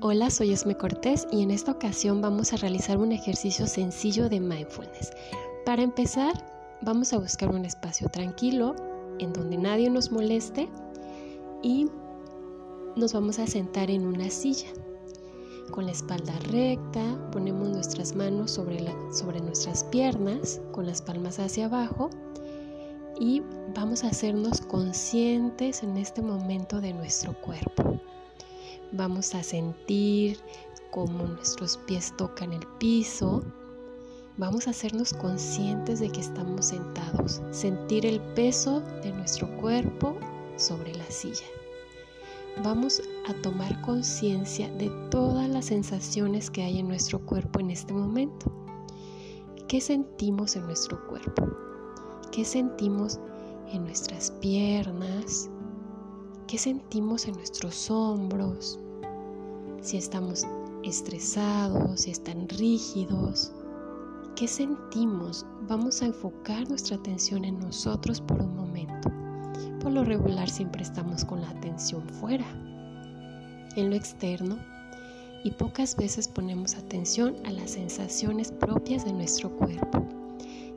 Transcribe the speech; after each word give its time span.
Hola, 0.00 0.30
soy 0.30 0.52
Esme 0.52 0.76
Cortés 0.76 1.26
y 1.32 1.42
en 1.42 1.50
esta 1.50 1.72
ocasión 1.72 2.20
vamos 2.20 2.52
a 2.52 2.56
realizar 2.56 2.98
un 2.98 3.10
ejercicio 3.10 3.66
sencillo 3.66 4.28
de 4.28 4.38
mindfulness. 4.38 5.10
Para 5.66 5.82
empezar, 5.82 6.34
vamos 6.82 7.12
a 7.12 7.18
buscar 7.18 7.50
un 7.50 7.64
espacio 7.64 8.08
tranquilo 8.08 8.76
en 9.18 9.32
donde 9.32 9.58
nadie 9.58 9.90
nos 9.90 10.12
moleste 10.12 10.68
y 11.64 11.88
nos 12.94 13.12
vamos 13.12 13.40
a 13.40 13.48
sentar 13.48 13.90
en 13.90 14.06
una 14.06 14.30
silla. 14.30 14.68
Con 15.72 15.86
la 15.86 15.92
espalda 15.92 16.38
recta, 16.52 17.02
ponemos 17.32 17.68
nuestras 17.68 18.14
manos 18.14 18.52
sobre, 18.52 18.78
sobre 19.12 19.40
nuestras 19.40 19.82
piernas, 19.82 20.60
con 20.70 20.86
las 20.86 21.02
palmas 21.02 21.40
hacia 21.40 21.64
abajo 21.66 22.08
y 23.18 23.42
vamos 23.74 24.04
a 24.04 24.10
hacernos 24.10 24.60
conscientes 24.60 25.82
en 25.82 25.96
este 25.96 26.22
momento 26.22 26.80
de 26.80 26.92
nuestro 26.92 27.32
cuerpo. 27.40 28.00
Vamos 28.92 29.34
a 29.34 29.42
sentir 29.42 30.38
cómo 30.90 31.24
nuestros 31.24 31.76
pies 31.76 32.14
tocan 32.16 32.54
el 32.54 32.66
piso. 32.78 33.42
Vamos 34.38 34.66
a 34.66 34.70
hacernos 34.70 35.12
conscientes 35.12 36.00
de 36.00 36.08
que 36.10 36.20
estamos 36.20 36.66
sentados, 36.66 37.42
sentir 37.50 38.06
el 38.06 38.18
peso 38.34 38.80
de 39.02 39.12
nuestro 39.12 39.54
cuerpo 39.58 40.16
sobre 40.56 40.94
la 40.94 41.04
silla. 41.10 41.44
Vamos 42.64 43.02
a 43.28 43.34
tomar 43.34 43.78
conciencia 43.82 44.70
de 44.70 44.90
todas 45.10 45.50
las 45.50 45.66
sensaciones 45.66 46.50
que 46.50 46.62
hay 46.62 46.78
en 46.78 46.88
nuestro 46.88 47.20
cuerpo 47.20 47.60
en 47.60 47.70
este 47.70 47.92
momento. 47.92 48.50
¿Qué 49.68 49.82
sentimos 49.82 50.56
en 50.56 50.64
nuestro 50.64 51.06
cuerpo? 51.08 51.46
¿Qué 52.32 52.44
sentimos 52.46 53.20
en 53.70 53.84
nuestras 53.84 54.30
piernas? 54.30 55.50
¿Qué 56.48 56.56
sentimos 56.56 57.28
en 57.28 57.34
nuestros 57.34 57.90
hombros? 57.90 58.78
Si 59.82 59.98
estamos 59.98 60.46
estresados, 60.82 62.00
si 62.00 62.10
están 62.10 62.48
rígidos. 62.48 63.52
¿Qué 64.34 64.48
sentimos? 64.48 65.44
Vamos 65.68 66.00
a 66.00 66.06
enfocar 66.06 66.66
nuestra 66.70 66.96
atención 66.96 67.44
en 67.44 67.60
nosotros 67.60 68.22
por 68.22 68.40
un 68.40 68.56
momento. 68.56 69.10
Por 69.82 69.92
lo 69.92 70.04
regular 70.04 70.48
siempre 70.48 70.82
estamos 70.82 71.22
con 71.22 71.42
la 71.42 71.50
atención 71.50 72.08
fuera, 72.08 72.46
en 73.76 73.90
lo 73.90 73.96
externo, 73.96 74.56
y 75.44 75.50
pocas 75.50 75.94
veces 75.96 76.28
ponemos 76.28 76.76
atención 76.76 77.36
a 77.44 77.50
las 77.50 77.72
sensaciones 77.72 78.52
propias 78.52 79.04
de 79.04 79.12
nuestro 79.12 79.50
cuerpo. 79.50 80.02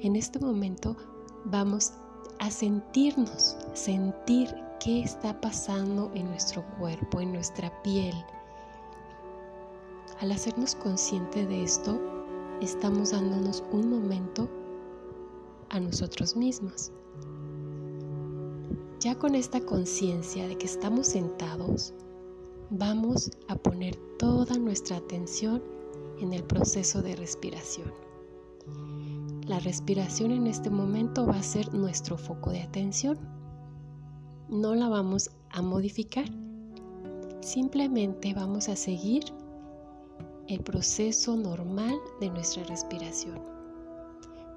En 0.02 0.18
este 0.18 0.38
momento 0.38 0.98
vamos 1.46 1.94
a 2.40 2.52
sentirnos, 2.52 3.56
sentir 3.74 4.53
qué 4.84 5.04
está 5.04 5.40
pasando 5.40 6.12
en 6.16 6.26
nuestro 6.26 6.66
cuerpo, 6.80 7.22
en 7.22 7.34
nuestra 7.34 7.72
piel. 7.84 8.16
Al 10.20 10.32
hacernos 10.32 10.74
consciente 10.74 11.46
de 11.46 11.64
esto, 11.64 12.02
estamos 12.62 13.12
dándonos 13.12 13.64
un 13.72 13.92
momento 13.92 14.50
a 15.70 15.80
nosotros 15.80 16.36
mismos. 16.36 16.92
Ya 19.00 19.14
con 19.16 19.36
esta 19.36 19.62
conciencia 19.62 20.48
de 20.48 20.58
que 20.58 20.66
estamos 20.66 21.08
sentados, 21.08 21.94
vamos 22.72 23.30
a 23.50 23.56
poner 23.56 23.96
toda 24.18 24.58
nuestra 24.58 24.98
atención 24.98 25.62
en 26.20 26.34
el 26.34 26.44
proceso 26.44 27.04
de 27.04 27.16
respiración. 27.16 27.94
La 29.46 29.59
respiración 29.59 30.32
en 30.32 30.48
este 30.48 30.72
momento 30.72 31.28
va 31.28 31.36
a 31.36 31.44
ser 31.44 31.72
nuestro 31.72 32.18
foco 32.18 32.50
de 32.50 32.62
atención 32.62 33.41
no 34.52 34.76
la 34.76 34.90
vamos 34.90 35.32
a 35.50 35.62
modificar. 35.62 36.26
Simplemente 37.40 38.34
vamos 38.34 38.68
a 38.68 38.76
seguir 38.76 39.24
el 40.48 40.60
proceso 40.62 41.38
normal 41.38 41.98
de 42.20 42.30
nuestra 42.30 42.64
respiración. 42.66 43.40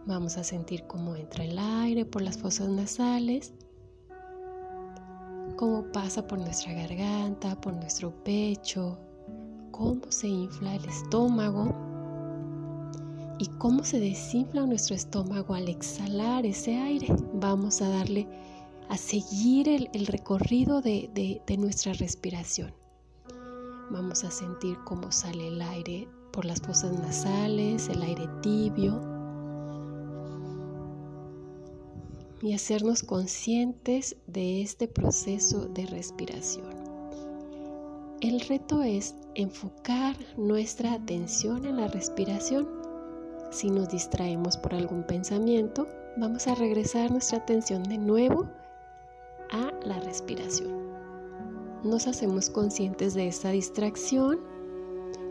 Vamos 0.04 0.36
a 0.36 0.44
sentir 0.44 0.84
cómo 0.88 1.14
entra 1.14 1.44
el 1.44 1.58
aire 1.58 2.04
por 2.04 2.22
las 2.22 2.36
fosas 2.36 2.68
nasales, 2.68 3.54
cómo 5.56 5.84
pasa 5.92 6.26
por 6.26 6.40
nuestra 6.40 6.72
garganta, 6.72 7.58
por 7.60 7.72
nuestro 7.74 8.10
pecho, 8.24 8.98
cómo 9.70 10.02
se 10.10 10.26
infla 10.26 10.74
el 10.74 10.84
estómago 10.84 11.72
y 13.38 13.46
cómo 13.58 13.84
se 13.84 14.00
desinfla 14.00 14.66
nuestro 14.66 14.96
estómago 14.96 15.54
al 15.54 15.68
exhalar 15.68 16.44
ese 16.44 16.76
aire. 16.76 17.06
Vamos 17.34 17.80
a 17.80 17.88
darle 17.88 18.28
a 18.88 18.96
seguir 18.96 19.68
el, 19.68 20.06
recorrido 20.06 20.80
de, 20.80 21.40
de 21.46 21.56
nuestra 21.56 21.92
respiración. 21.94 22.74
Vamos 23.90 24.24
a 24.24 24.30
sentir 24.30 24.78
cómo 24.84 25.12
sale 25.12 25.48
el 25.48 25.60
aire 25.60 26.08
por 26.32 26.44
las 26.44 26.60
fosas 26.60 26.98
nasales, 26.98 27.88
el 27.88 28.02
aire 28.02 28.28
tibio, 28.42 29.00
y 32.42 32.52
hacernos 32.52 33.02
conscientes 33.02 34.16
de 34.26 34.62
este 34.62 34.88
proceso 34.88 35.66
de 35.66 35.86
respiración. 35.86 36.66
El 38.20 38.40
reto 38.40 38.82
es 38.82 39.14
enfocar 39.34 40.16
nuestra 40.36 40.94
atención 40.94 41.64
en 41.64 41.76
la 41.76 41.88
respiración. 41.88 42.68
Si 43.50 43.70
nos 43.70 43.88
distraemos 43.90 44.56
por 44.56 44.74
algún 44.74 45.04
pensamiento, 45.04 45.86
vamos 46.16 46.46
a 46.46 46.54
regresar 46.54 47.10
nuestra 47.10 47.38
atención 47.38 47.82
de 47.82 47.98
nuevo 47.98 48.48
a 49.50 49.72
la 49.86 50.00
respiración. 50.00 50.72
Nos 51.82 52.06
hacemos 52.06 52.48
conscientes 52.48 53.14
de 53.14 53.28
esta 53.28 53.50
distracción, 53.50 54.40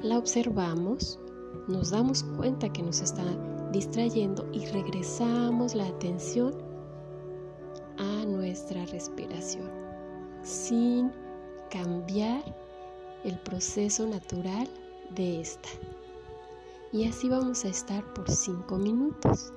la 0.02 0.18
observamos, 0.18 1.20
nos 1.68 1.92
damos 1.92 2.24
cuenta 2.38 2.72
que 2.72 2.84
nos 2.84 3.02
está 3.02 3.24
distrayendo 3.72 4.48
y 4.52 4.66
regresamos 4.68 5.76
la 5.76 5.88
atención 5.88 6.54
a 7.98 8.26
nuestra 8.26 8.86
respiración 8.86 9.70
sin 10.44 11.12
cambiar 11.72 12.44
el 13.24 13.40
proceso 13.40 14.06
natural 14.06 14.68
de 15.16 15.42
esta. 15.42 15.70
Y 16.92 17.08
así 17.08 17.30
vamos 17.30 17.66
a 17.66 17.70
estar 17.70 18.04
por 18.14 18.30
5 18.30 18.78
minutos. 18.78 19.52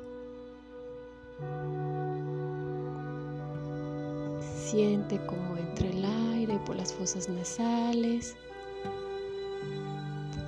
Siente 4.66 5.24
cómo 5.26 5.56
entra 5.56 5.86
el 5.86 6.04
aire 6.04 6.58
por 6.66 6.74
las 6.74 6.92
fosas 6.92 7.28
nasales, 7.28 8.34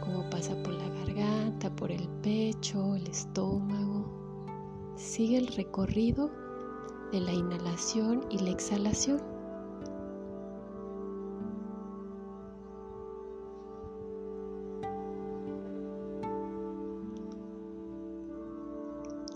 cómo 0.01 0.29
pasa 0.29 0.61
por 0.65 0.73
la 0.73 0.89
garganta, 0.89 1.71
por 1.77 1.93
el 1.93 2.09
pecho, 2.21 2.97
el 2.97 3.06
estómago. 3.06 4.05
Sigue 4.97 5.39
el 5.39 5.47
recorrido 5.47 6.33
de 7.12 7.21
la 7.21 7.33
inhalación 7.33 8.27
y 8.29 8.41
la 8.41 8.51
exhalación. 8.51 9.23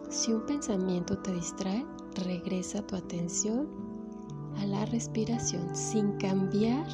Si 0.08 0.32
un 0.32 0.44
pensamiento 0.44 1.18
te 1.18 1.32
distrae, 1.32 1.86
regresa 2.16 2.84
tu 2.84 2.96
atención 2.96 3.91
a 4.62 4.66
la 4.66 4.84
respiración 4.86 5.74
sin 5.74 6.12
cambiar 6.18 6.86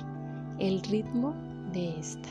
el 0.58 0.80
ritmo 0.82 1.34
de 1.72 1.98
esta. 1.98 2.28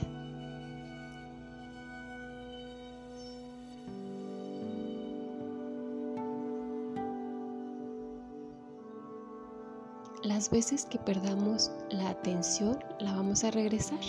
Las 10.24 10.50
veces 10.50 10.86
que 10.86 10.98
perdamos 10.98 11.72
la 11.92 12.10
atención 12.10 12.80
la 13.00 13.14
vamos 13.14 13.44
a 13.44 13.52
regresar. 13.52 14.00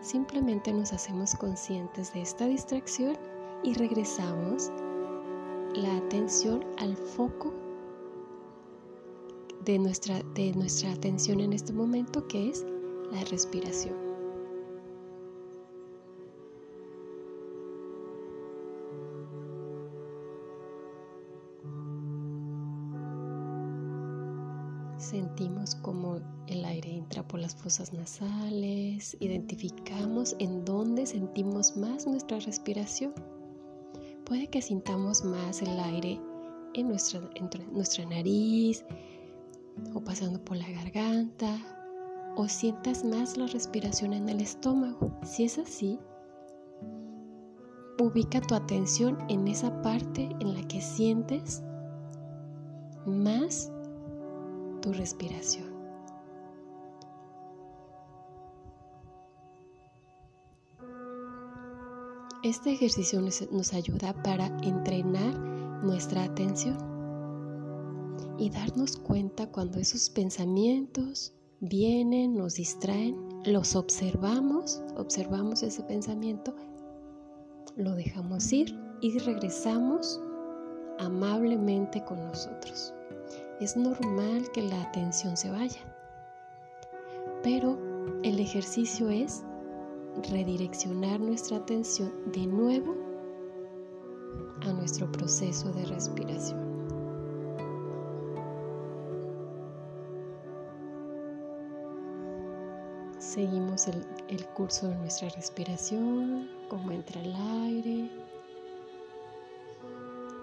Simplemente 0.00 0.72
nos 0.72 0.92
hacemos 0.92 1.34
conscientes 1.34 2.14
de 2.14 2.22
esta 2.22 2.46
distracción 2.46 3.18
y 3.64 3.74
regresamos 3.74 4.70
la 5.74 5.96
atención 5.96 6.64
al 6.78 6.96
foco 6.96 7.52
de 9.68 9.78
nuestra, 9.78 10.22
de 10.34 10.52
nuestra 10.54 10.90
atención 10.90 11.40
en 11.40 11.52
este 11.52 11.74
momento, 11.74 12.26
que 12.26 12.48
es 12.48 12.64
la 13.12 13.22
respiración. 13.24 13.94
Sentimos 24.96 25.74
como 25.74 26.20
el 26.46 26.64
aire 26.64 26.96
entra 26.96 27.28
por 27.28 27.38
las 27.38 27.54
fosas 27.54 27.92
nasales, 27.92 29.18
identificamos 29.20 30.34
en 30.38 30.64
dónde 30.64 31.04
sentimos 31.04 31.76
más 31.76 32.06
nuestra 32.06 32.40
respiración. 32.40 33.12
Puede 34.24 34.46
que 34.48 34.62
sintamos 34.62 35.24
más 35.24 35.60
el 35.60 35.78
aire 35.78 36.18
en 36.72 36.88
nuestra, 36.88 37.20
en 37.34 37.50
nuestra 37.72 38.06
nariz, 38.06 38.84
o 39.94 40.00
pasando 40.00 40.42
por 40.44 40.56
la 40.56 40.68
garganta 40.68 41.58
o 42.36 42.48
sientas 42.48 43.04
más 43.04 43.36
la 43.36 43.46
respiración 43.46 44.12
en 44.12 44.28
el 44.28 44.40
estómago. 44.40 45.10
Si 45.24 45.44
es 45.44 45.58
así, 45.58 45.98
ubica 48.00 48.40
tu 48.40 48.54
atención 48.54 49.18
en 49.28 49.48
esa 49.48 49.82
parte 49.82 50.28
en 50.40 50.54
la 50.54 50.62
que 50.68 50.80
sientes 50.80 51.62
más 53.06 53.72
tu 54.80 54.92
respiración. 54.92 55.68
Este 62.44 62.70
ejercicio 62.70 63.20
nos, 63.20 63.74
ayuda 63.74 64.12
para 64.22 64.46
entrenar 64.62 65.36
nuestra 65.82 66.22
atención 66.22 66.87
y 68.38 68.50
darnos 68.50 68.96
cuenta 68.96 69.50
cuando 69.50 69.78
esos 69.78 70.10
pensamientos 70.10 71.32
vienen, 71.60 72.34
nos 72.34 72.54
distraen, 72.54 73.16
los 73.44 73.74
observamos, 73.74 74.80
observamos 74.96 75.62
ese 75.62 75.82
pensamiento, 75.82 76.54
lo 77.76 77.94
dejamos 77.94 78.52
ir 78.52 78.78
y 79.00 79.18
regresamos 79.18 80.20
amablemente 80.98 82.04
con 82.04 82.24
nosotros. 82.24 82.94
Es 83.60 83.76
normal 83.76 84.48
que 84.52 84.62
la 84.62 84.82
atención 84.82 85.36
se 85.36 85.50
vaya, 85.50 85.80
pero 87.42 87.76
el 88.22 88.38
ejercicio 88.38 89.10
es 89.10 89.42
redireccionar 90.30 91.20
nuestra 91.20 91.58
atención 91.58 92.12
de 92.32 92.46
nuevo 92.46 92.94
a 94.62 94.72
nuestro 94.72 95.10
proceso 95.10 95.72
de 95.72 95.86
respiración. 95.86 96.67
Seguimos 103.38 103.86
el, 103.86 104.44
curso 104.46 104.88
de 104.88 104.96
nuestra 104.96 105.28
respiración, 105.28 106.48
cómo 106.68 106.90
entra 106.90 107.20
el 107.20 107.32
aire, 107.36 108.10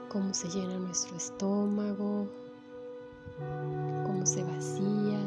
cómo 0.08 0.34
se 0.34 0.48
llena 0.48 0.78
nuestro 0.78 1.18
estómago, 1.18 2.30
cómo 4.06 4.26
se 4.26 4.42
vacía 4.46 5.20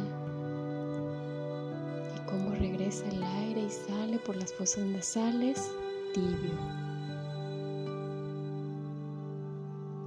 y 2.16 2.26
cómo 2.26 2.52
regresa 2.52 3.06
el 3.10 3.22
aire 3.22 3.60
y 3.60 3.70
sale 3.70 4.18
por 4.20 4.36
las 4.36 4.54
fosas 4.54 4.86
nasales 4.86 5.70
tibio. 6.14 6.56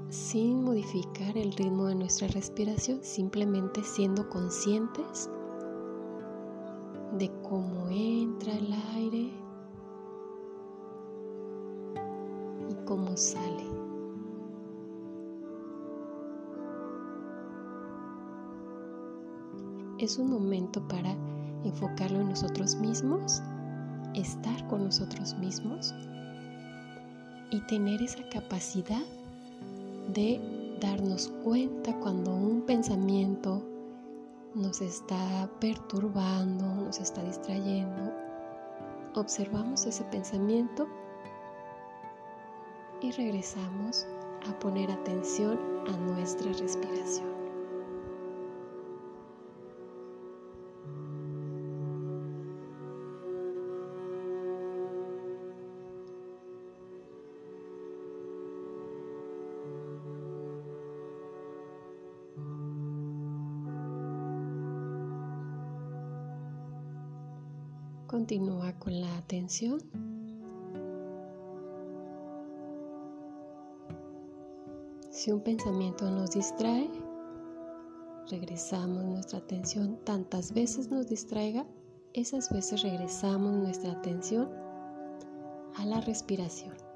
Sin 0.09 0.63
modificar 0.63 1.37
el 1.37 1.53
ritmo 1.53 1.85
de 1.85 1.93
nuestra 1.93 2.27
respiración, 2.29 3.03
simplemente 3.03 3.83
siendo 3.83 4.27
conscientes 4.29 5.29
de 7.17 7.29
cómo 7.41 7.89
entra 7.89 8.53
el 8.53 8.73
aire 8.95 9.31
y 12.69 12.85
cómo 12.85 13.17
sale. 13.17 13.65
Es 19.99 20.17
un 20.17 20.31
momento 20.31 20.81
para 20.87 21.15
enfocarlo 21.63 22.21
en 22.21 22.29
nosotros 22.29 22.75
mismos, 22.77 23.41
estar 24.15 24.67
con 24.67 24.85
nosotros 24.85 25.37
mismos 25.37 25.93
y 27.51 27.59
tener 27.67 28.01
esa 28.01 28.27
capacidad 28.29 29.03
de 30.13 30.39
darnos 30.79 31.27
cuenta 31.43 31.93
cuando 31.99 32.33
un 32.33 32.61
pensamiento 32.61 33.61
nos 34.53 34.81
está 34.81 35.49
perturbando, 35.59 36.65
nos 36.65 36.99
está 36.99 37.23
distrayendo. 37.23 38.11
Observamos 39.15 39.85
ese 39.85 40.03
pensamiento 40.05 40.87
y 43.01 43.11
regresamos 43.11 44.05
a 44.49 44.59
poner 44.59 44.91
atención 44.91 45.59
a 45.87 45.97
nuestra 45.97 46.51
respiración. 46.53 47.30
Continúa 68.11 68.77
con 68.77 68.99
la 68.99 69.17
atención. 69.17 69.79
Si 75.09 75.31
un 75.31 75.39
pensamiento 75.39 76.11
nos 76.11 76.31
distrae, 76.31 76.89
regresamos 78.29 79.05
nuestra 79.05 79.39
atención. 79.39 79.97
Tantas 80.03 80.53
veces 80.53 80.91
nos 80.91 81.07
distraiga, 81.07 81.65
esas 82.11 82.49
veces 82.49 82.81
regresamos 82.81 83.53
nuestra 83.53 83.93
atención 83.93 84.49
a 85.77 85.85
la 85.85 86.01
respiración. 86.01 86.90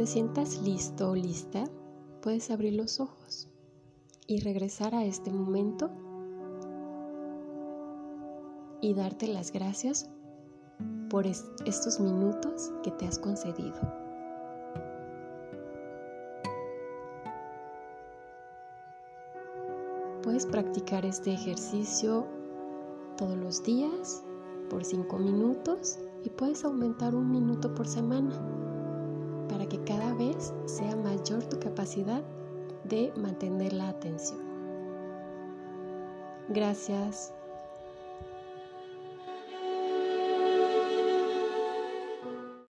Te 0.00 0.06
sientas 0.06 0.62
listo 0.62 1.10
o 1.10 1.14
lista, 1.14 1.62
puedes 2.22 2.50
abrir 2.50 2.72
los 2.72 3.00
ojos 3.00 3.50
y 4.26 4.40
regresar 4.40 4.94
a 4.94 5.04
este 5.04 5.30
momento 5.30 5.90
y 8.80 8.94
darte 8.94 9.28
las 9.28 9.52
gracias 9.52 10.08
por 11.10 11.26
estos 11.26 12.00
minutos 12.00 12.72
que 12.82 12.92
te 12.92 13.06
has 13.06 13.18
concedido. 13.18 13.78
Puedes 20.22 20.46
practicar 20.46 21.04
este 21.04 21.34
ejercicio 21.34 22.26
todos 23.18 23.36
los 23.36 23.62
días 23.62 24.24
por 24.70 24.82
5 24.82 25.18
minutos 25.18 25.98
y 26.24 26.30
puedes 26.30 26.64
aumentar 26.64 27.14
un 27.14 27.30
minuto 27.30 27.74
por 27.74 27.86
semana 27.86 28.69
para 29.50 29.66
que 29.66 29.82
cada 29.84 30.14
vez 30.14 30.54
sea 30.66 30.94
mayor 30.96 31.42
tu 31.44 31.58
capacidad 31.58 32.22
de 32.84 33.12
mantener 33.16 33.72
la 33.72 33.88
atención. 33.88 34.40
Gracias. 36.48 37.34